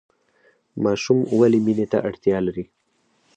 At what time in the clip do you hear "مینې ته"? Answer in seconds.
1.65-1.97